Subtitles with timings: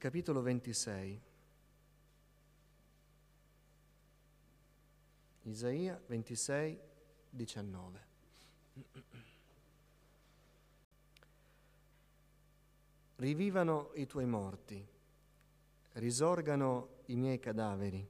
[0.00, 1.20] capitolo 26.
[5.42, 6.80] Isaia 26,
[7.28, 8.00] 19.
[13.16, 14.82] Rivivano i tuoi morti,
[15.92, 18.08] risorgano i miei cadaveri.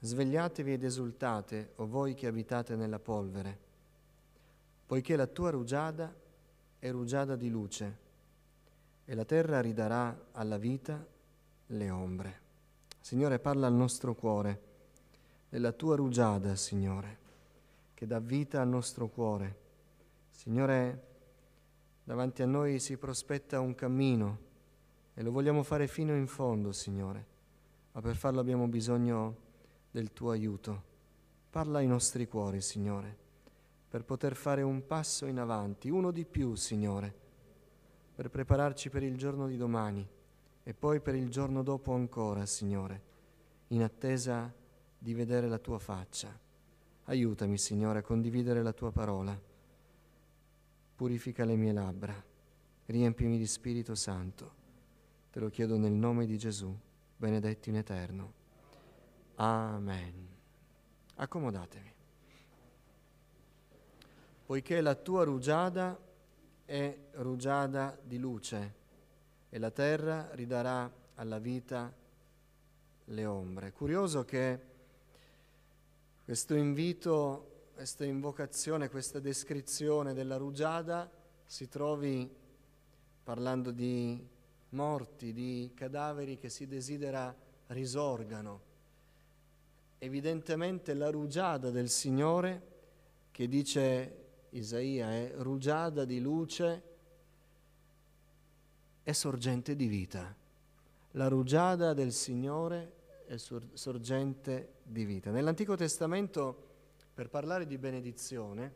[0.00, 3.58] Svegliatevi ed esultate, o voi che abitate nella polvere,
[4.84, 6.14] poiché la tua rugiada
[6.78, 8.01] è rugiada di luce
[9.04, 11.04] e la terra ridarà alla vita
[11.66, 12.40] le ombre.
[13.00, 14.70] Signore, parla al nostro cuore
[15.48, 17.18] della tua rugiada, Signore,
[17.94, 19.58] che dà vita al nostro cuore.
[20.30, 21.06] Signore,
[22.04, 24.38] davanti a noi si prospetta un cammino
[25.14, 27.26] e lo vogliamo fare fino in fondo, Signore,
[27.92, 29.36] ma per farlo abbiamo bisogno
[29.90, 30.90] del tuo aiuto.
[31.50, 33.16] Parla ai nostri cuori, Signore,
[33.88, 37.21] per poter fare un passo in avanti, uno di più, Signore
[38.14, 40.06] per prepararci per il giorno di domani
[40.62, 43.02] e poi per il giorno dopo ancora, Signore,
[43.68, 44.52] in attesa
[44.98, 46.38] di vedere la tua faccia.
[47.04, 49.38] Aiutami, Signore, a condividere la tua parola.
[50.94, 52.14] Purifica le mie labbra,
[52.86, 54.60] riempimi di Spirito Santo.
[55.32, 56.72] Te lo chiedo nel nome di Gesù,
[57.16, 58.32] benedetto in eterno.
[59.36, 60.28] Amen.
[61.16, 61.92] Accomodatevi.
[64.46, 65.98] Poiché la tua rugiada
[66.72, 68.74] è rugiada di luce
[69.50, 71.92] e la terra ridarà alla vita
[73.04, 73.72] le ombre.
[73.72, 74.58] Curioso che
[76.24, 81.10] questo invito, questa invocazione, questa descrizione della rugiada
[81.44, 82.26] si trovi
[83.22, 84.26] parlando di
[84.70, 88.60] morti, di cadaveri che si desidera risorgano.
[89.98, 92.70] Evidentemente la rugiada del Signore
[93.30, 94.21] che dice
[94.54, 96.82] Isaia è rugiada di luce
[99.02, 100.34] e sorgente di vita.
[101.12, 105.30] La rugiada del Signore è sorgente di vita.
[105.30, 106.70] Nell'Antico Testamento,
[107.14, 108.74] per parlare di benedizione,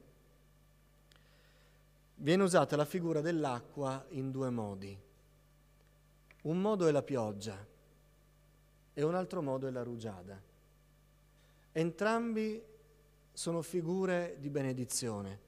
[2.16, 4.98] viene usata la figura dell'acqua in due modi.
[6.42, 7.66] Un modo è la pioggia
[8.94, 10.40] e un altro modo è la rugiada.
[11.72, 12.62] Entrambi
[13.30, 15.44] sono figure di benedizione.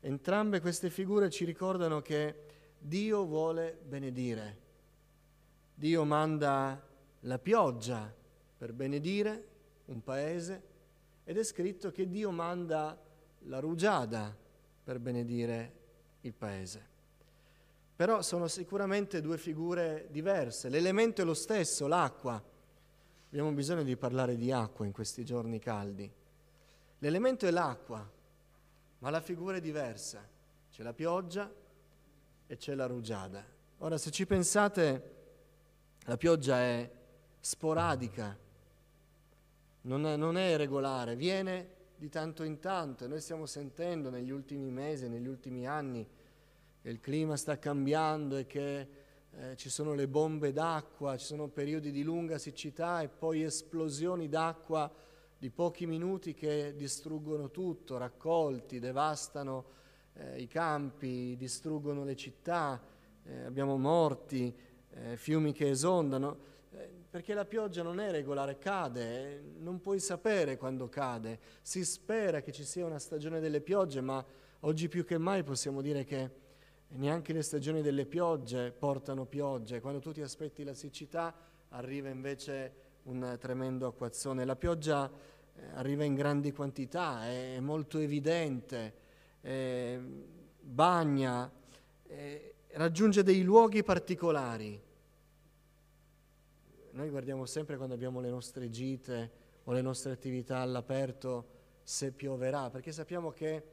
[0.00, 2.46] Entrambe queste figure ci ricordano che
[2.78, 4.66] Dio vuole benedire.
[5.74, 6.80] Dio manda
[7.20, 8.12] la pioggia
[8.56, 9.46] per benedire
[9.86, 10.62] un paese
[11.24, 13.00] ed è scritto che Dio manda
[13.40, 14.34] la rugiada
[14.84, 15.72] per benedire
[16.22, 16.86] il paese.
[17.94, 20.68] Però sono sicuramente due figure diverse.
[20.68, 22.40] L'elemento è lo stesso, l'acqua.
[23.26, 26.10] Abbiamo bisogno di parlare di acqua in questi giorni caldi.
[26.98, 28.08] L'elemento è l'acqua,
[28.98, 30.26] ma la figura è diversa.
[30.70, 31.52] C'è la pioggia
[32.46, 33.44] e c'è la rugiada.
[33.78, 35.16] Ora, se ci pensate,
[36.04, 36.90] la pioggia è
[37.40, 38.36] sporadica,
[39.82, 44.70] non è, non è regolare, viene di tanto in tanto noi stiamo sentendo negli ultimi
[44.70, 46.06] mesi, negli ultimi anni,
[46.80, 48.88] che il clima sta cambiando e che
[49.32, 54.28] eh, ci sono le bombe d'acqua, ci sono periodi di lunga siccità e poi esplosioni
[54.28, 54.90] d'acqua
[55.38, 59.66] di pochi minuti che distruggono tutto, raccolti, devastano
[60.14, 62.82] eh, i campi, distruggono le città,
[63.24, 64.52] eh, abbiamo morti,
[64.90, 66.38] eh, fiumi che esondano,
[66.72, 71.38] eh, perché la pioggia non è regolare, cade, eh, non puoi sapere quando cade.
[71.62, 74.24] Si spera che ci sia una stagione delle piogge, ma
[74.60, 76.46] oggi più che mai possiamo dire che
[76.88, 79.80] neanche le stagioni delle piogge portano piogge.
[79.80, 81.32] Quando tu ti aspetti la siccità
[81.68, 84.44] arriva invece un tremendo acquazzone.
[84.44, 88.94] La pioggia eh, arriva in grandi quantità, è molto evidente,
[89.40, 90.00] eh,
[90.60, 91.50] bagna,
[92.06, 94.80] eh, raggiunge dei luoghi particolari.
[96.90, 99.30] Noi guardiamo sempre quando abbiamo le nostre gite
[99.64, 103.64] o le nostre attività all'aperto se pioverà, perché sappiamo che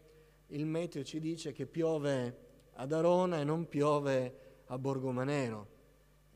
[0.48, 2.44] il meteo ci dice che piove
[2.74, 5.74] ad Arona e non piove a Borgomanero.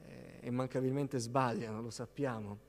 [0.06, 2.68] Eh, immancabilmente sbagliano, lo sappiamo.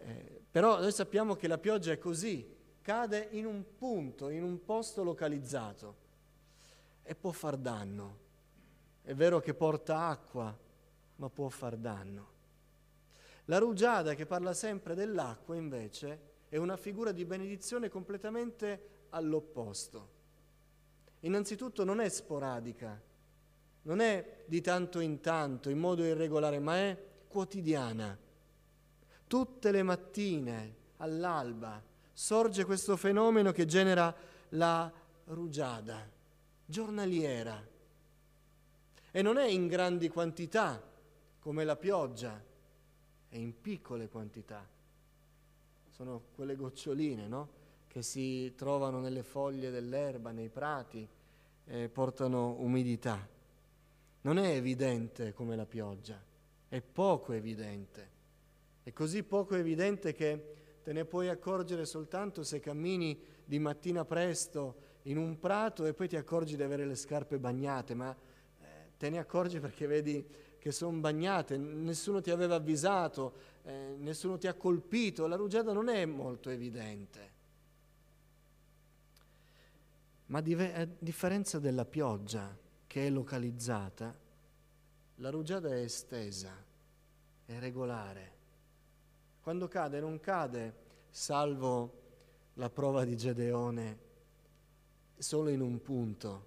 [0.00, 4.64] Eh, però noi sappiamo che la pioggia è così, cade in un punto, in un
[4.64, 5.96] posto localizzato
[7.02, 8.26] e può far danno.
[9.02, 10.56] È vero che porta acqua,
[11.16, 12.36] ma può far danno.
[13.46, 20.16] La rugiada che parla sempre dell'acqua invece è una figura di benedizione completamente all'opposto.
[21.20, 23.00] Innanzitutto non è sporadica,
[23.82, 26.96] non è di tanto in tanto, in modo irregolare, ma è
[27.26, 28.18] quotidiana
[29.28, 31.80] Tutte le mattine all'alba
[32.12, 34.12] sorge questo fenomeno che genera
[34.50, 34.90] la
[35.26, 36.04] rugiada
[36.64, 37.62] giornaliera.
[39.10, 40.82] E non è in grandi quantità,
[41.40, 42.42] come la pioggia,
[43.28, 44.66] è in piccole quantità.
[45.90, 47.48] Sono quelle goccioline, no?
[47.86, 51.06] Che si trovano nelle foglie dell'erba, nei prati,
[51.66, 53.28] e portano umidità.
[54.22, 56.18] Non è evidente come la pioggia,
[56.68, 58.16] è poco evidente.
[58.88, 64.76] È così poco evidente che te ne puoi accorgere soltanto se cammini di mattina presto
[65.02, 69.10] in un prato e poi ti accorgi di avere le scarpe bagnate, ma eh, te
[69.10, 70.26] ne accorgi perché vedi
[70.58, 75.90] che sono bagnate, nessuno ti aveva avvisato, eh, nessuno ti ha colpito, la rugiada non
[75.90, 77.32] è molto evidente.
[80.28, 82.56] Ma a differenza della pioggia
[82.86, 84.18] che è localizzata,
[85.16, 86.54] la rugiada è estesa,
[87.44, 88.36] è regolare.
[89.48, 90.74] Quando cade non cade,
[91.08, 91.92] salvo
[92.56, 93.98] la prova di Gedeone,
[95.16, 96.46] solo in un punto.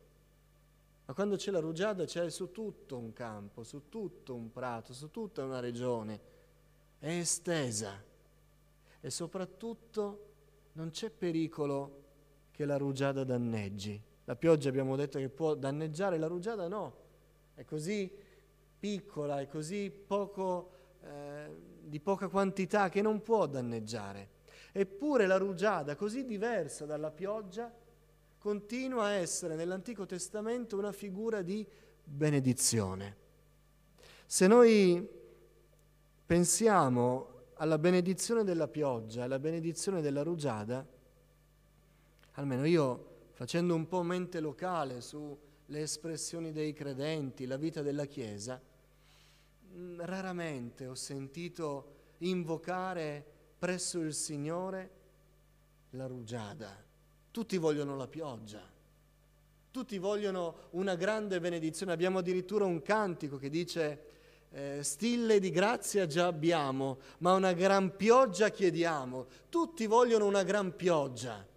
[1.06, 5.10] Ma quando c'è la rugiada c'è su tutto un campo, su tutto un prato, su
[5.10, 6.20] tutta una regione.
[7.00, 8.00] È estesa.
[9.00, 10.26] E soprattutto
[10.74, 12.04] non c'è pericolo
[12.52, 14.00] che la rugiada danneggi.
[14.26, 16.96] La pioggia abbiamo detto che può danneggiare, la rugiada no.
[17.56, 18.16] È così
[18.80, 20.72] piccola, è così poco,
[21.02, 24.40] eh, di poca quantità che non può danneggiare.
[24.72, 27.74] Eppure la rugiada, così diversa dalla pioggia,
[28.38, 31.68] continua a essere nell'Antico Testamento una figura di
[32.04, 33.18] benedizione.
[34.26, 35.08] Se noi
[36.26, 40.88] pensiamo alla benedizione della pioggia, alla benedizione della rugiada,
[42.32, 48.62] almeno io facendo un po' mente locale sulle espressioni dei credenti, la vita della Chiesa,
[49.98, 53.26] raramente ho sentito invocare
[53.58, 54.92] presso il Signore
[55.92, 56.90] la rugiada
[57.32, 58.62] tutti vogliono la pioggia,
[59.72, 61.94] tutti vogliono una grande benedizione.
[61.94, 64.06] Abbiamo addirittura un cantico che dice
[64.52, 69.28] eh, stille di grazia già abbiamo, ma una gran pioggia chiediamo.
[69.48, 71.48] Tutti vogliono una gran pioggia.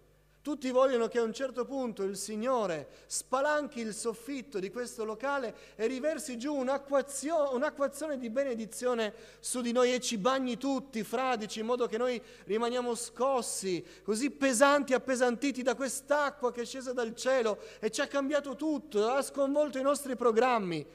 [0.45, 5.55] Tutti vogliono che a un certo punto il Signore spalanchi il soffitto di questo locale
[5.75, 11.65] e riversi giù un'acquazione di benedizione su di noi e ci bagni tutti fradici in
[11.65, 17.57] modo che noi rimaniamo scossi, così pesanti, appesantiti da quest'acqua che è scesa dal cielo
[17.79, 20.85] e ci ha cambiato tutto, ha sconvolto i nostri programmi.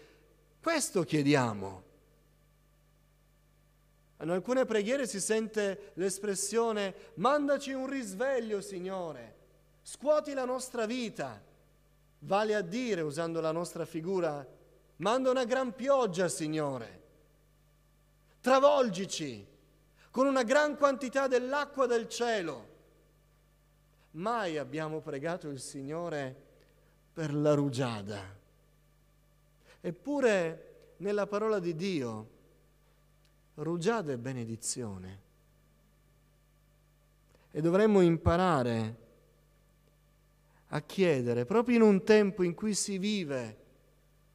[0.62, 1.82] Questo chiediamo.
[4.20, 9.38] In alcune preghiere si sente l'espressione mandaci un risveglio, Signore
[9.90, 11.42] scuoti la nostra vita,
[12.20, 14.46] vale a dire, usando la nostra figura,
[14.98, 17.02] manda una gran pioggia, Signore,
[18.40, 19.44] travolgici
[20.12, 22.68] con una gran quantità dell'acqua del cielo.
[24.12, 26.36] Mai abbiamo pregato il Signore
[27.12, 28.22] per la rugiada.
[29.80, 32.30] Eppure nella parola di Dio,
[33.54, 35.20] rugiada è benedizione.
[37.50, 38.99] E dovremmo imparare
[40.70, 43.60] a chiedere, proprio in un tempo in cui si vive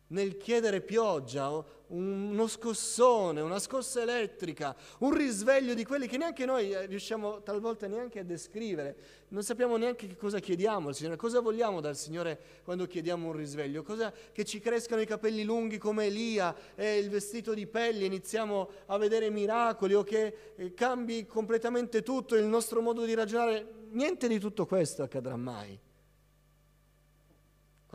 [0.07, 6.71] nel chiedere pioggia, uno scossone, una scossa elettrica, un risveglio di quelli che neanche noi
[6.71, 8.95] eh, riusciamo talvolta neanche a descrivere.
[9.29, 13.33] Non sappiamo neanche che cosa chiediamo al Signore, cosa vogliamo dal Signore quando chiediamo un
[13.33, 18.05] risveglio, cosa che ci crescano i capelli lunghi come Elia e il vestito di pelle,
[18.05, 23.83] iniziamo a vedere miracoli o che eh, cambi completamente tutto il nostro modo di ragionare.
[23.91, 25.79] Niente di tutto questo accadrà mai.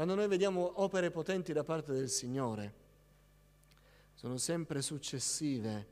[0.01, 2.75] Quando noi vediamo opere potenti da parte del Signore,
[4.15, 5.87] sono sempre successive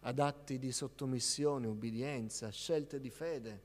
[0.00, 3.62] ad atti di sottomissione, ubbidienza, scelte di fede.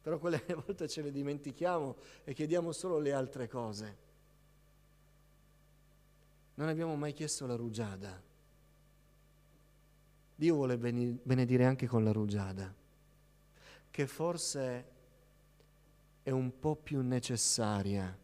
[0.00, 3.96] Però quelle volte ce le dimentichiamo e chiediamo solo le altre cose.
[6.54, 8.20] Non abbiamo mai chiesto la rugiada.
[10.34, 12.74] Dio vuole benedire anche con la rugiada,
[13.92, 14.84] che forse
[16.20, 18.22] è un po' più necessaria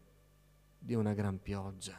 [0.83, 1.95] di una gran pioggia,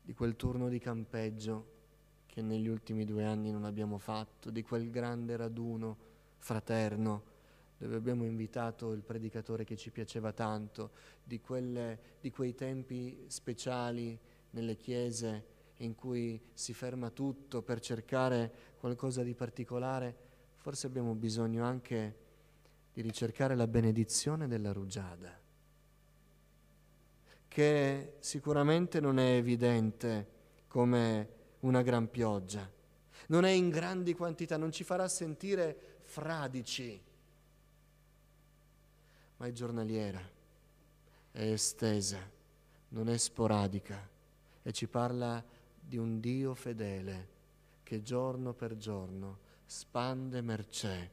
[0.00, 1.78] di quel turno di campeggio
[2.24, 7.28] che negli ultimi due anni non abbiamo fatto, di quel grande raduno fraterno
[7.76, 10.92] dove abbiamo invitato il predicatore che ci piaceva tanto,
[11.22, 14.18] di, quelle, di quei tempi speciali
[14.50, 15.44] nelle chiese
[15.78, 20.16] in cui si ferma tutto per cercare qualcosa di particolare,
[20.56, 22.16] forse abbiamo bisogno anche
[22.94, 25.48] di ricercare la benedizione della rugiada
[27.50, 30.28] che sicuramente non è evidente
[30.68, 31.28] come
[31.60, 32.70] una gran pioggia,
[33.26, 37.02] non è in grandi quantità, non ci farà sentire fradici,
[39.38, 40.22] ma è giornaliera,
[41.32, 42.20] è estesa,
[42.90, 44.08] non è sporadica
[44.62, 45.42] e ci parla
[45.80, 47.28] di un Dio fedele
[47.82, 51.10] che giorno per giorno spande mercè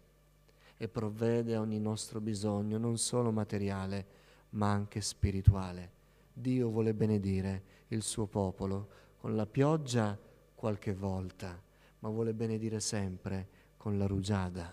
[0.77, 4.05] e provvede a ogni nostro bisogno, non solo materiale,
[4.51, 5.96] ma anche spirituale.
[6.39, 10.15] Dio vuole benedire il suo popolo con la pioggia
[10.53, 11.59] qualche volta,
[11.99, 14.71] ma vuole benedire sempre con la rugiada.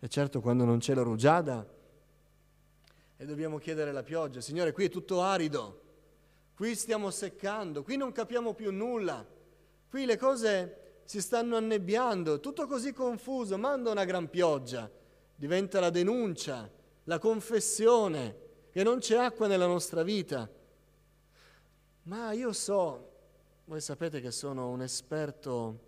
[0.00, 1.70] E certo quando non c'è la rugiada
[3.16, 5.82] e dobbiamo chiedere la pioggia, Signore qui è tutto arido,
[6.54, 9.26] qui stiamo seccando, qui non capiamo più nulla,
[9.90, 14.90] qui le cose si stanno annebbiando, tutto così confuso, manda una gran pioggia,
[15.34, 16.70] diventa la denuncia,
[17.04, 18.43] la confessione
[18.74, 20.50] che non c'è acqua nella nostra vita.
[22.02, 23.12] Ma io so,
[23.66, 25.78] voi sapete che sono un esperto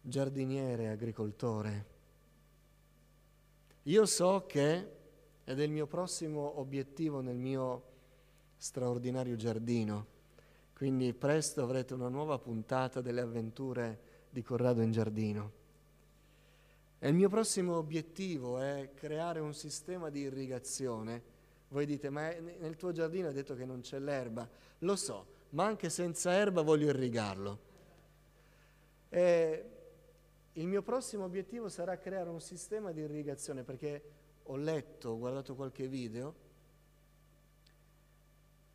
[0.00, 1.86] giardiniere, agricoltore.
[3.82, 4.90] Io so che,
[5.42, 7.82] ed è il mio prossimo obiettivo nel mio
[8.56, 10.06] straordinario giardino,
[10.76, 14.00] quindi presto avrete una nuova puntata delle avventure
[14.30, 15.52] di Corrado in giardino.
[17.00, 21.31] E il mio prossimo obiettivo è creare un sistema di irrigazione.
[21.72, 24.46] Voi dite, ma nel tuo giardino hai detto che non c'è l'erba.
[24.80, 27.58] Lo so, ma anche senza erba voglio irrigarlo.
[29.08, 29.70] E
[30.52, 34.02] il mio prossimo obiettivo sarà creare un sistema di irrigazione perché
[34.42, 36.34] ho letto, ho guardato qualche video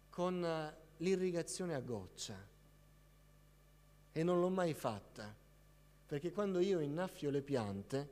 [0.10, 2.36] con l'irrigazione a goccia
[4.12, 5.36] e non l'ho mai fatta
[6.08, 8.10] perché quando io innaffio le piante,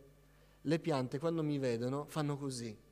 [0.61, 2.84] le piante quando mi vedono fanno così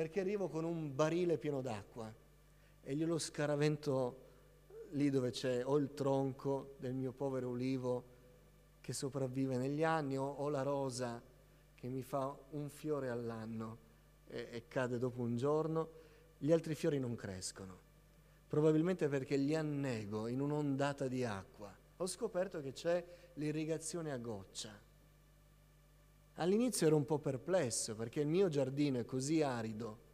[0.00, 2.10] perché arrivo con un barile pieno d'acqua
[2.82, 4.28] e glielo scaravento
[4.92, 8.04] lì dove c'è o il tronco del mio povero ulivo
[8.80, 11.22] che sopravvive negli anni o, o la rosa
[11.74, 13.76] che mi fa un fiore all'anno
[14.28, 15.90] e, e cade dopo un giorno,
[16.38, 17.78] gli altri fiori non crescono,
[18.48, 21.76] probabilmente perché li annego in un'ondata di acqua.
[21.98, 23.04] Ho scoperto che c'è
[23.34, 24.70] l'irrigazione a goccia.
[26.40, 30.08] All'inizio ero un po' perplesso perché il mio giardino è così arido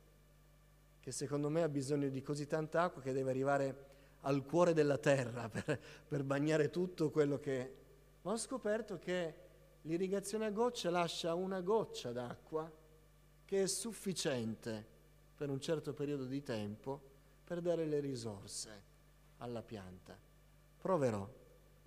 [0.99, 3.85] che secondo me ha bisogno di così tanta acqua che deve arrivare
[4.23, 7.75] al cuore della terra per, per bagnare tutto quello che
[8.23, 9.35] ma ho scoperto che
[9.83, 12.69] l'irrigazione a goccia lascia una goccia d'acqua
[13.45, 14.85] che è sufficiente
[15.37, 17.01] per un certo periodo di tempo
[17.45, 18.83] per dare le risorse
[19.39, 20.19] alla pianta.
[20.77, 21.29] Proverò.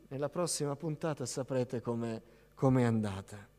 [0.08, 2.22] Nella prossima puntata saprete come
[2.56, 3.58] è andata.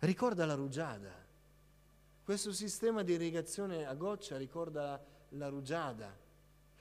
[0.00, 1.12] Ricorda la rugiada.
[2.22, 6.16] Questo sistema di irrigazione a goccia ricorda la rugiada,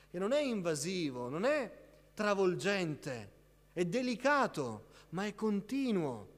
[0.08, 1.72] che non è invasivo, non è
[2.14, 3.32] travolgente,
[3.74, 6.36] è delicato, ma è continuo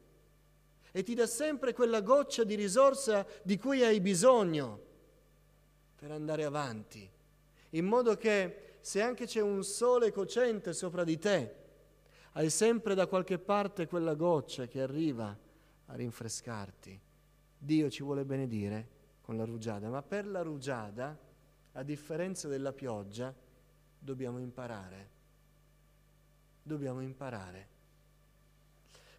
[0.91, 4.79] e ti dà sempre quella goccia di risorsa di cui hai bisogno
[5.95, 7.09] per andare avanti,
[7.71, 11.55] in modo che se anche c'è un sole cocente sopra di te,
[12.33, 15.48] hai sempre da qualche parte quella goccia che arriva
[15.89, 17.00] a rinfrescarti.
[17.58, 21.17] Dio ci vuole benedire con la rugiada, ma per la rugiada,
[21.74, 23.34] a differenza della pioggia,
[23.98, 25.10] dobbiamo imparare.
[26.63, 27.67] Dobbiamo imparare.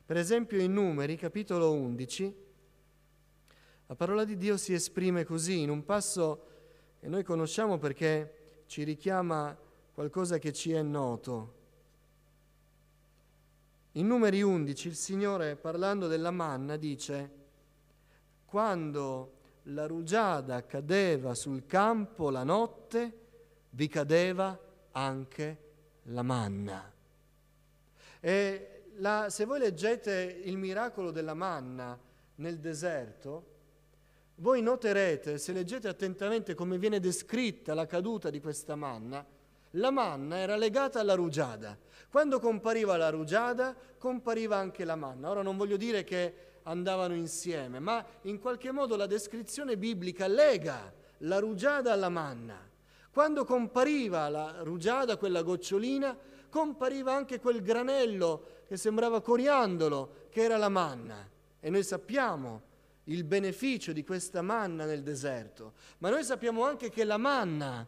[0.04, 2.34] Per esempio in Numeri, capitolo 11,
[3.86, 6.46] la parola di Dio si esprime così, in un passo
[6.98, 9.56] che noi conosciamo perché ci richiama
[9.92, 11.59] qualcosa che ci è noto.
[14.00, 17.30] In Numeri 11 il Signore, parlando della manna, dice,
[18.46, 19.32] quando
[19.64, 23.18] la rugiada cadeva sul campo la notte,
[23.68, 24.58] vi cadeva
[24.92, 25.58] anche
[26.04, 26.90] la manna.
[28.20, 31.98] E la, se voi leggete il miracolo della manna
[32.36, 33.44] nel deserto,
[34.36, 39.22] voi noterete, se leggete attentamente come viene descritta la caduta di questa manna,
[39.72, 41.76] la manna era legata alla rugiada.
[42.08, 45.30] Quando compariva la rugiada, compariva anche la manna.
[45.30, 50.92] Ora non voglio dire che andavano insieme, ma in qualche modo la descrizione biblica lega
[51.18, 52.68] la rugiada alla manna.
[53.12, 56.16] Quando compariva la rugiada, quella gocciolina,
[56.48, 61.28] compariva anche quel granello che sembrava coriandolo, che era la manna.
[61.60, 62.62] E noi sappiamo
[63.04, 67.86] il beneficio di questa manna nel deserto, ma noi sappiamo anche che la manna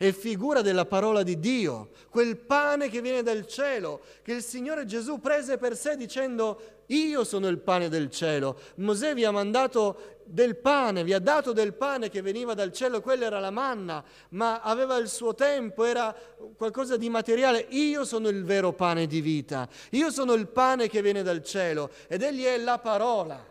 [0.00, 4.86] è figura della parola di Dio, quel pane che viene dal cielo, che il Signore
[4.86, 8.58] Gesù prese per sé dicendo io sono il pane del cielo.
[8.76, 13.02] Mosè vi ha mandato del pane, vi ha dato del pane che veniva dal cielo,
[13.02, 16.16] quella era la manna, ma aveva il suo tempo, era
[16.56, 17.66] qualcosa di materiale.
[17.68, 21.90] Io sono il vero pane di vita, io sono il pane che viene dal cielo
[22.08, 23.44] ed egli è la parola.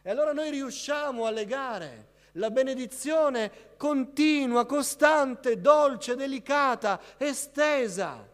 [0.00, 8.26] E allora noi riusciamo a legare la benedizione continua, costante, dolce, delicata, estesa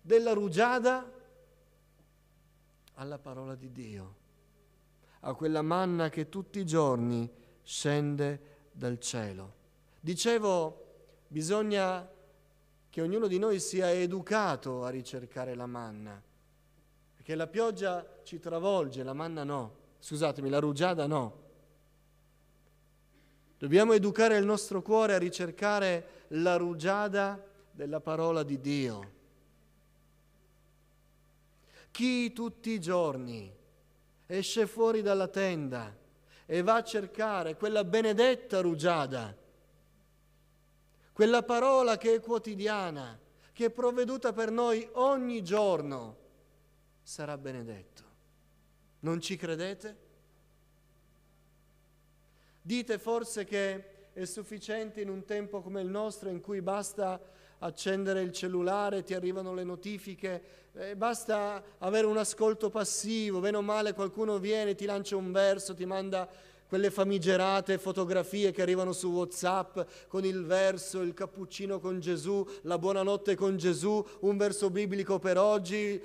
[0.00, 1.10] della rugiada
[2.94, 4.14] alla parola di Dio,
[5.20, 7.28] a quella manna che tutti i giorni
[7.62, 9.62] scende dal cielo.
[10.00, 10.82] Dicevo,
[11.26, 12.08] bisogna
[12.88, 16.22] che ognuno di noi sia educato a ricercare la manna,
[17.14, 21.42] perché la pioggia ci travolge, la manna no, scusatemi, la rugiada no.
[23.64, 29.12] Dobbiamo educare il nostro cuore a ricercare la rugiada della parola di Dio.
[31.90, 33.50] Chi tutti i giorni
[34.26, 35.96] esce fuori dalla tenda
[36.44, 39.34] e va a cercare quella benedetta rugiada,
[41.14, 43.18] quella parola che è quotidiana,
[43.50, 46.16] che è provveduta per noi ogni giorno,
[47.02, 48.02] sarà benedetto.
[49.00, 50.03] Non ci credete?
[52.66, 57.20] Dite forse che è sufficiente in un tempo come il nostro in cui basta
[57.58, 60.42] accendere il cellulare, ti arrivano le notifiche,
[60.72, 65.74] eh, basta avere un ascolto passivo, bene o male qualcuno viene, ti lancia un verso,
[65.74, 66.26] ti manda
[66.66, 72.78] quelle famigerate fotografie che arrivano su Whatsapp con il verso, il cappuccino con Gesù, la
[72.78, 76.02] buonanotte con Gesù, un verso biblico per oggi,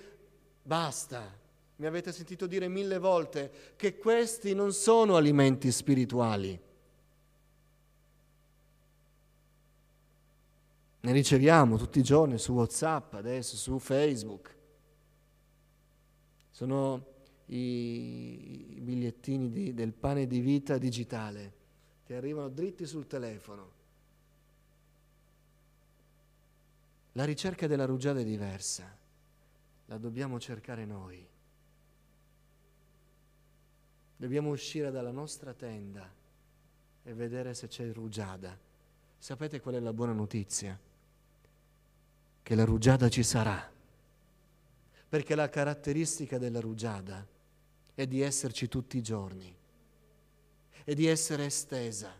[0.61, 1.38] basta.
[1.79, 6.59] Mi avete sentito dire mille volte che questi non sono alimenti spirituali.
[11.01, 14.53] Ne riceviamo tutti i giorni su WhatsApp, adesso su Facebook.
[16.51, 17.05] Sono
[17.45, 21.53] i, bigliettini di, del pane di vita digitale,
[22.03, 23.71] che arrivano dritti sul telefono.
[27.13, 28.93] La ricerca della rugiada è diversa,
[29.85, 31.28] la dobbiamo cercare noi.
[34.19, 36.11] Dobbiamo uscire dalla nostra tenda
[37.03, 38.57] e vedere se c'è rugiada.
[39.17, 40.77] Sapete qual è la buona notizia?
[42.49, 43.71] che la rugiada ci sarà,
[45.07, 47.23] perché la caratteristica della rugiada
[47.93, 49.55] è di esserci tutti i giorni,
[50.83, 52.11] è di essere estesa,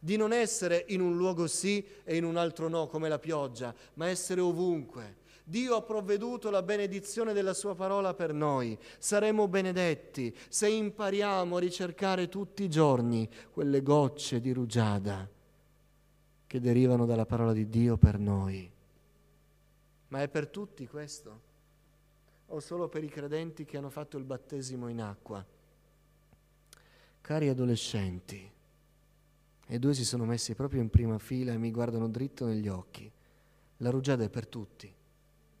[0.00, 3.72] di non essere in un luogo sì e in un altro no come la pioggia,
[3.94, 5.22] ma essere ovunque.
[5.46, 8.78] Dio ha provveduto la benedizione della sua parola per noi.
[8.98, 15.28] Saremo benedetti se impariamo a ricercare tutti i giorni quelle gocce di rugiada
[16.46, 18.70] che derivano dalla parola di Dio per noi.
[20.08, 21.40] Ma è per tutti questo?
[22.46, 25.44] O solo per i credenti che hanno fatto il battesimo in acqua?
[27.20, 28.50] Cari adolescenti,
[29.66, 33.10] e due si sono messi proprio in prima fila e mi guardano dritto negli occhi.
[33.78, 34.92] La rugiada è per tutti,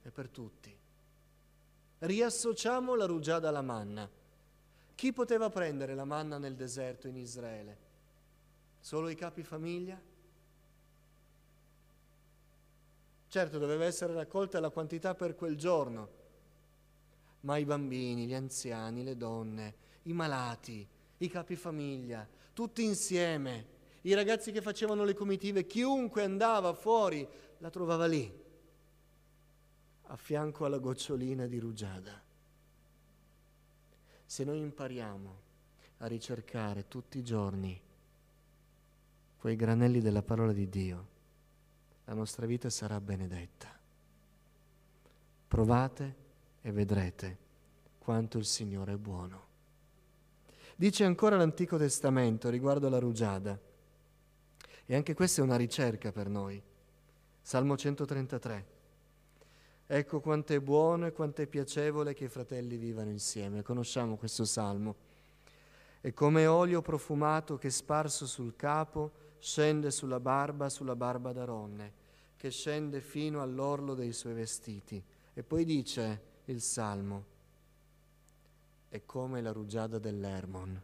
[0.04, 0.76] è per tutti.
[1.98, 4.08] Riassociamo la rugiada alla manna.
[4.94, 7.78] Chi poteva prendere la manna nel deserto in Israele?
[8.80, 9.98] Solo i capi famiglia?
[13.28, 16.08] Certo, doveva essere raccolta la quantità per quel giorno,
[17.40, 20.86] ma i bambini, gli anziani, le donne, i malati,
[21.16, 27.26] i capifamiglia, tutti insieme, i ragazzi che facevano le comitive, chiunque andava fuori
[27.58, 28.43] la trovava lì,
[30.06, 32.20] a fianco alla gocciolina di rugiada.
[34.24, 35.42] Se noi impariamo
[35.98, 37.80] a ricercare tutti i giorni
[39.38, 41.06] quei granelli della parola di Dio,
[42.04, 43.68] la nostra vita sarà benedetta.
[45.48, 46.14] Provate
[46.62, 47.38] e vedrete
[47.98, 49.52] quanto il Signore è buono.
[50.76, 53.58] Dice ancora l'Antico Testamento riguardo alla rugiada,
[54.86, 56.60] e anche questa è una ricerca per noi.
[57.40, 58.73] Salmo 133.
[59.86, 63.62] Ecco quanto è buono e quanto è piacevole che i fratelli vivano insieme.
[63.62, 64.96] Conosciamo questo salmo.
[66.00, 71.92] È come olio profumato che sparso sul capo scende sulla barba, sulla barba d'Aronne,
[72.36, 75.02] che scende fino all'orlo dei suoi vestiti.
[75.34, 77.24] E poi dice il Salmo,
[78.88, 80.80] è come la rugiada dell'Ermon,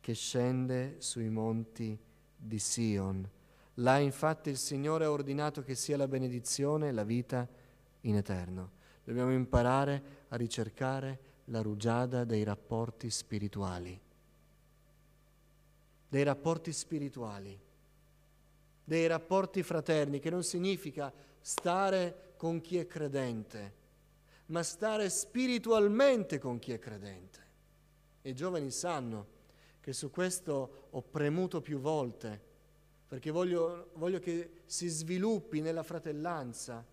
[0.00, 1.96] che scende sui monti
[2.36, 3.28] di Sion.
[3.74, 7.48] Là infatti il Signore ha ordinato che sia la benedizione e la vita
[8.02, 8.72] in eterno.
[9.04, 14.00] Dobbiamo imparare a ricercare la rugiada dei rapporti spirituali
[16.08, 17.58] dei rapporti spirituali,
[18.82, 23.74] dei rapporti fraterni, che non significa stare con chi è credente,
[24.46, 27.46] ma stare spiritualmente con chi è credente.
[28.22, 29.36] I giovani sanno
[29.80, 32.46] che su questo ho premuto più volte,
[33.06, 36.84] perché voglio, voglio che si sviluppi nella fratellanza,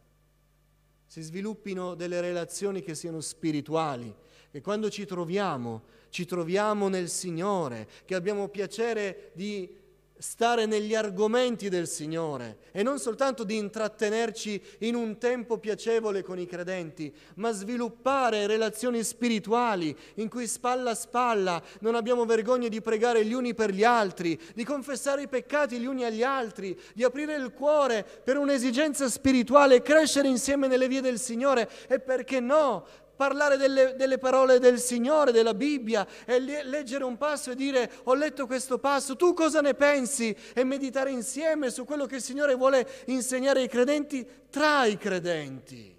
[1.16, 4.14] si sviluppino delle relazioni che siano spirituali,
[4.52, 9.74] che quando ci troviamo, ci troviamo nel Signore, che abbiamo piacere di
[10.18, 16.40] stare negli argomenti del Signore e non soltanto di intrattenerci in un tempo piacevole con
[16.40, 22.82] i credenti, ma sviluppare relazioni spirituali in cui spalla a spalla non abbiamo vergogna di
[22.82, 27.04] pregare gli uni per gli altri, di confessare i peccati gli uni agli altri, di
[27.04, 32.86] aprire il cuore per un'esigenza spirituale, crescere insieme nelle vie del Signore e perché no,
[33.16, 37.92] parlare delle, delle, parole del Signore, della Bibbia e le, leggere un passo e dire
[38.04, 40.36] ho letto questo passo, tu cosa ne pensi?
[40.54, 45.94] E meditare insieme su quello che il Signore vuole insegnare ai credenti tra i credenti.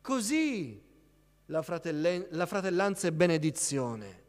[0.00, 0.82] Così
[1.46, 1.64] la,
[2.30, 4.22] la fratellanza è benedizione.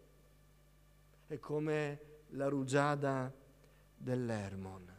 [1.28, 1.99] È come
[2.32, 3.32] la rugiada
[3.95, 4.97] dell'Ermon.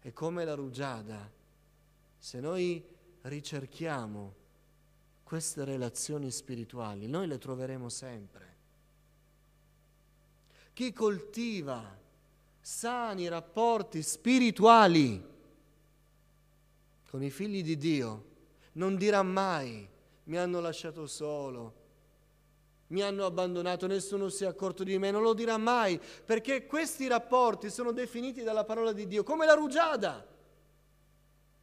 [0.00, 1.30] È come la rugiada.
[2.18, 2.84] Se noi
[3.22, 4.34] ricerchiamo
[5.22, 8.50] queste relazioni spirituali, noi le troveremo sempre.
[10.72, 11.98] Chi coltiva
[12.60, 15.30] sani rapporti spirituali
[17.08, 18.24] con i figli di Dio
[18.72, 19.88] non dirà mai
[20.24, 21.80] mi hanno lasciato solo,
[22.88, 27.08] mi hanno abbandonato, nessuno si è accorto di me, non lo dirà mai, perché questi
[27.08, 30.26] rapporti sono definiti dalla parola di Dio come la rugiada.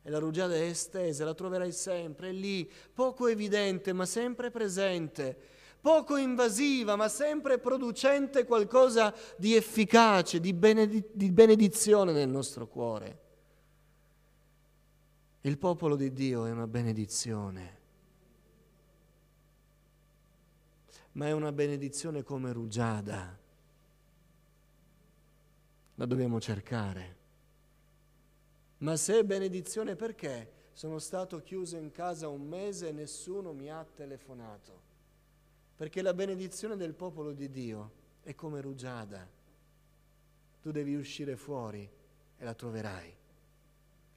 [0.01, 5.37] E la rugiada è estesa, la troverai sempre, lì, poco evidente ma sempre presente,
[5.81, 13.27] poco invasiva ma sempre producente qualcosa di efficace, di, benediz- di benedizione nel nostro cuore.
[15.41, 17.77] Il popolo di Dio è una benedizione,
[21.13, 23.37] ma è una benedizione come rugiada.
[25.95, 27.18] La dobbiamo cercare.
[28.79, 30.57] Ma se è benedizione perché?
[30.71, 34.87] Sono stato chiuso in casa un mese e nessuno mi ha telefonato.
[35.75, 39.27] Perché la benedizione del popolo di Dio è come rugiada.
[40.61, 41.89] Tu devi uscire fuori
[42.37, 43.13] e la troverai.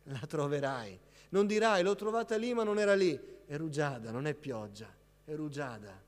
[0.05, 0.99] La troverai.
[1.31, 3.19] Non dirai l'ho trovata lì ma non era lì.
[3.47, 4.89] È rugiada, non è pioggia,
[5.25, 6.01] è rugiada.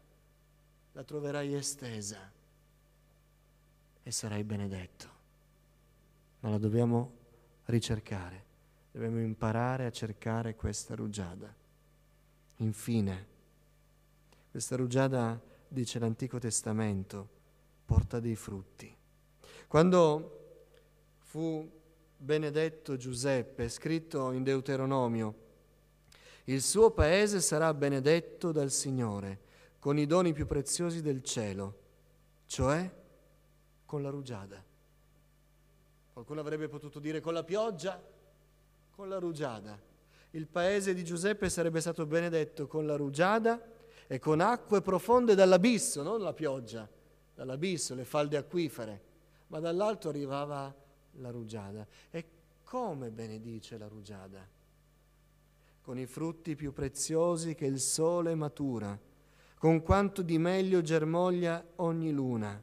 [0.92, 2.30] La troverai estesa
[4.02, 5.08] e sarai benedetto.
[6.40, 7.22] Ma la dobbiamo
[7.66, 8.44] ricercare,
[8.90, 11.52] dobbiamo imparare a cercare questa rugiada.
[12.58, 13.26] Infine,
[14.50, 17.28] questa rugiada, dice l'Antico Testamento,
[17.84, 18.94] porta dei frutti.
[19.66, 20.56] Quando
[21.18, 21.68] fu
[22.16, 25.42] benedetto Giuseppe, scritto in Deuteronomio,
[26.44, 29.40] il suo paese sarà benedetto dal Signore
[29.78, 31.78] con i doni più preziosi del cielo,
[32.46, 32.90] cioè
[33.84, 34.62] con la rugiada.
[36.14, 38.00] Qualcuno avrebbe potuto dire con la pioggia,
[38.92, 39.76] con la rugiada.
[40.30, 43.60] Il paese di Giuseppe sarebbe stato benedetto con la rugiada
[44.06, 46.88] e con acque profonde dall'abisso, non la pioggia,
[47.34, 49.02] dall'abisso, le falde acquifere,
[49.48, 50.72] ma dall'alto arrivava
[51.14, 51.84] la rugiada.
[52.10, 52.26] E
[52.62, 54.46] come benedice la rugiada?
[55.82, 58.96] Con i frutti più preziosi che il sole matura,
[59.58, 62.62] con quanto di meglio germoglia ogni luna,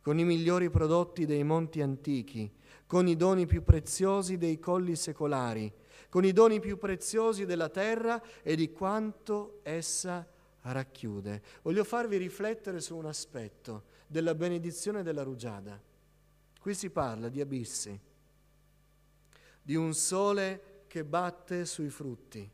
[0.00, 2.50] con i migliori prodotti dei monti antichi,
[2.86, 5.72] con i doni più preziosi dei colli secolari,
[6.08, 10.26] con i doni più preziosi della terra e di quanto essa
[10.62, 11.42] racchiude.
[11.62, 15.80] Voglio farvi riflettere su un aspetto della benedizione della rugiada.
[16.60, 17.98] Qui si parla di abissi,
[19.62, 22.48] di un sole che batte sui frutti.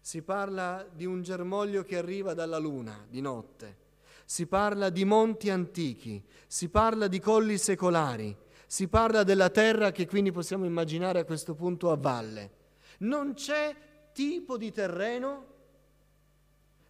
[0.00, 3.78] Si parla di un germoglio che arriva dalla luna di notte.
[4.24, 8.36] Si parla di monti antichi, si parla di colli secolari,
[8.72, 12.50] si parla della terra che quindi possiamo immaginare a questo punto a valle.
[13.00, 13.76] Non c'è
[14.14, 15.46] tipo di terreno,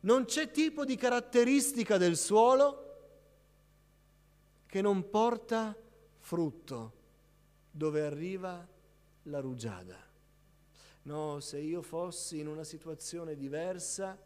[0.03, 2.99] non c'è tipo di caratteristica del suolo
[4.65, 5.77] che non porta
[6.21, 6.93] frutto
[7.69, 8.65] dove arriva
[9.25, 9.99] la rugiada.
[11.03, 14.17] No, se io fossi in una situazione diversa,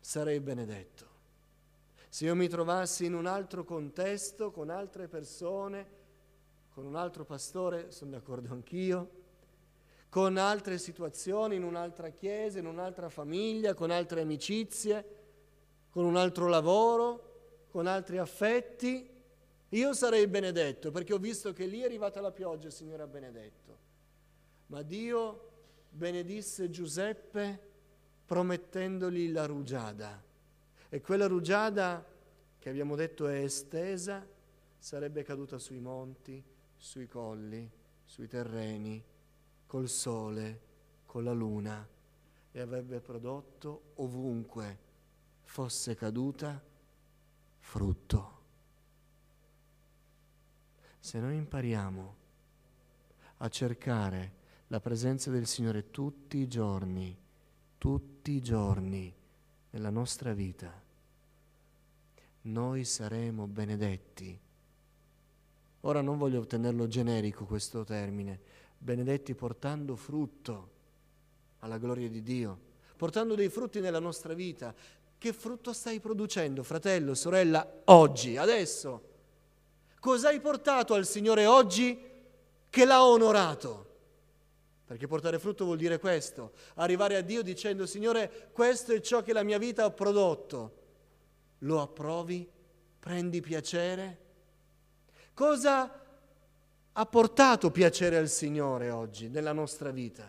[0.00, 1.09] sarei benedetto.
[2.12, 5.86] Se io mi trovassi in un altro contesto, con altre persone,
[6.70, 9.10] con un altro pastore, sono d'accordo anch'io,
[10.08, 15.18] con altre situazioni, in un'altra chiesa, in un'altra famiglia, con altre amicizie,
[15.88, 19.08] con un altro lavoro, con altri affetti,
[19.68, 23.06] io sarei benedetto perché ho visto che lì è arrivata la pioggia, il Signore ha
[23.06, 23.78] benedetto.
[24.66, 25.48] Ma Dio
[25.88, 27.68] benedisse Giuseppe
[28.26, 30.29] promettendogli la rugiada.
[30.92, 32.04] E quella rugiada
[32.58, 34.26] che abbiamo detto è estesa
[34.76, 36.42] sarebbe caduta sui monti,
[36.76, 37.70] sui colli,
[38.04, 39.00] sui terreni,
[39.66, 40.60] col sole,
[41.06, 41.86] con la luna
[42.50, 44.78] e avrebbe prodotto ovunque
[45.42, 46.60] fosse caduta
[47.58, 48.38] frutto.
[50.98, 52.16] Se noi impariamo
[53.36, 54.32] a cercare
[54.66, 57.16] la presenza del Signore tutti i giorni,
[57.78, 59.18] tutti i giorni
[59.70, 60.72] nella nostra vita,
[62.42, 64.38] noi saremo benedetti.
[65.82, 68.38] Ora non voglio tenerlo generico questo termine,
[68.76, 70.68] benedetti portando frutto
[71.60, 72.58] alla gloria di Dio,
[72.96, 74.74] portando dei frutti nella nostra vita.
[75.18, 79.08] Che frutto stai producendo, fratello, sorella, oggi, adesso?
[79.98, 81.98] Cosa hai portato al Signore oggi
[82.70, 83.89] che l'ha onorato?
[84.90, 89.32] Perché portare frutto vuol dire questo, arrivare a Dio dicendo Signore, questo è ciò che
[89.32, 90.78] la mia vita ha prodotto.
[91.58, 92.44] Lo approvi?
[92.98, 94.18] Prendi piacere?
[95.32, 96.04] Cosa
[96.90, 100.28] ha portato piacere al Signore oggi nella nostra vita?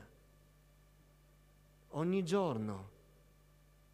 [1.94, 2.90] Ogni giorno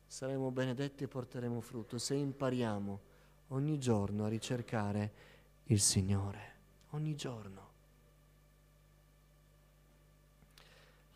[0.06, 3.00] saremo benedetti e porteremo frutto se impariamo
[3.48, 5.12] ogni giorno a ricercare
[5.68, 6.56] il Signore,
[6.90, 7.67] ogni giorno.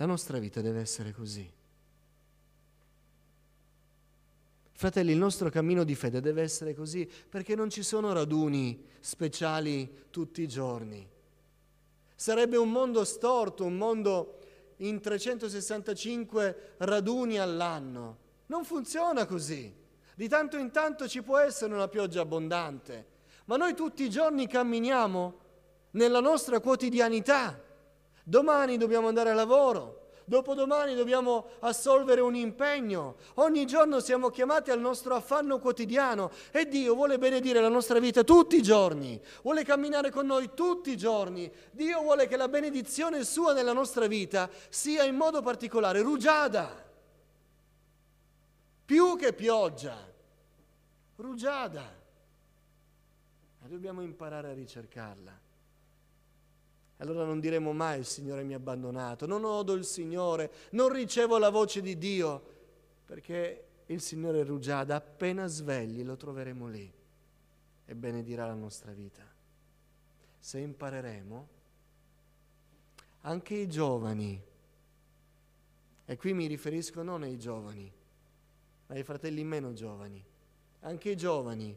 [0.02, 1.48] La nostra vita deve essere così.
[4.72, 10.06] Fratelli, il nostro cammino di fede deve essere così perché non ci sono raduni speciali
[10.10, 11.08] tutti i giorni.
[12.16, 14.40] Sarebbe un mondo storto, un mondo
[14.78, 18.18] in 365 raduni all'anno.
[18.48, 19.72] Non funziona così.
[20.16, 23.06] Di tanto in tanto ci può essere una pioggia abbondante,
[23.46, 25.40] ma noi tutti i giorni camminiamo
[25.92, 27.70] nella nostra quotidianità.
[28.32, 34.80] Domani dobbiamo andare a lavoro, dopodomani dobbiamo assolvere un impegno, ogni giorno siamo chiamati al
[34.80, 40.12] nostro affanno quotidiano e Dio vuole benedire la nostra vita tutti i giorni, vuole camminare
[40.12, 45.04] con noi tutti i giorni, Dio vuole che la benedizione sua nella nostra vita sia
[45.04, 46.90] in modo particolare rugiada,
[48.86, 49.98] più che pioggia,
[51.18, 52.00] rugiada.
[53.62, 55.50] E dobbiamo imparare a ricercarla
[57.02, 61.40] allora non diremo mai il Signore mi ha abbandonato, non odo il Signore, non ricevo
[61.40, 62.50] la voce di Dio,
[63.06, 66.94] perché il Signore rugiada, appena svegli lo troveremo lì
[67.86, 69.24] e benedirà la nostra vita.
[70.38, 71.48] Se impareremo,
[73.22, 74.40] anche i giovani,
[76.06, 77.92] e qui mi riferisco non ai giovani,
[78.86, 80.24] ma ai fratelli meno giovani,
[80.82, 81.76] anche i giovani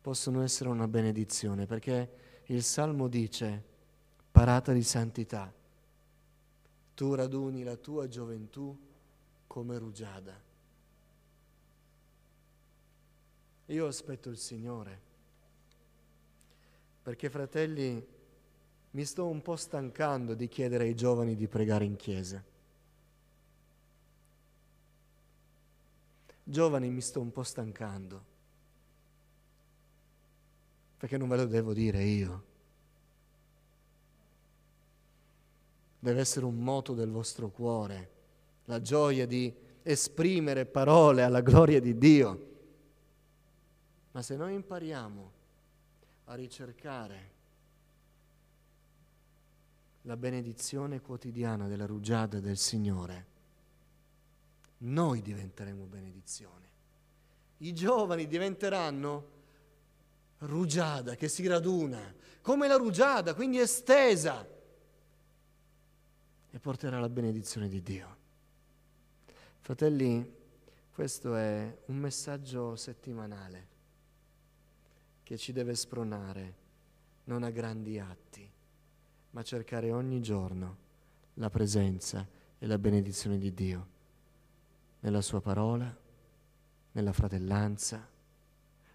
[0.00, 3.68] possono essere una benedizione, perché il Salmo dice,
[4.30, 5.52] parata di santità.
[6.94, 8.76] Tu raduni la tua gioventù
[9.46, 10.38] come rugiada.
[13.66, 15.00] Io aspetto il Signore,
[17.02, 18.06] perché fratelli,
[18.92, 22.42] mi sto un po' stancando di chiedere ai giovani di pregare in chiesa.
[26.42, 28.24] Giovani mi sto un po' stancando,
[30.96, 32.49] perché non ve lo devo dire io.
[36.00, 38.10] Deve essere un moto del vostro cuore,
[38.64, 42.48] la gioia di esprimere parole alla gloria di Dio.
[44.12, 45.32] Ma se noi impariamo
[46.24, 47.38] a ricercare
[50.02, 53.26] la benedizione quotidiana della rugiada del Signore,
[54.78, 56.68] noi diventeremo benedizione.
[57.58, 59.38] I giovani diventeranno
[60.38, 64.46] rugiada che si raduna, come la rugiada, quindi estesa
[66.50, 68.16] e porterà la benedizione di Dio.
[69.60, 70.38] Fratelli,
[70.92, 73.68] questo è un messaggio settimanale
[75.22, 76.54] che ci deve spronare
[77.24, 78.50] non a grandi atti,
[79.30, 80.76] ma a cercare ogni giorno
[81.34, 82.26] la presenza
[82.58, 83.86] e la benedizione di Dio
[85.00, 85.96] nella sua parola,
[86.92, 88.08] nella fratellanza,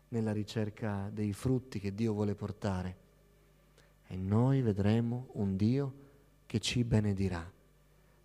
[0.09, 3.03] nella ricerca dei frutti che Dio vuole portare.
[4.07, 6.03] E noi vedremo un Dio
[6.55, 7.51] che ci benedirà,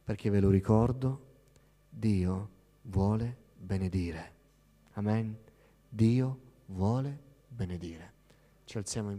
[0.05, 1.27] perché ve lo ricordo,
[1.89, 2.51] Dio
[2.83, 4.33] vuole benedire.
[4.93, 5.37] Amen.
[5.89, 8.13] Dio vuole benedire.
[8.63, 9.19] Ci alziamo in